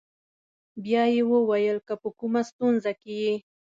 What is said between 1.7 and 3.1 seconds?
که په کومه ستونزه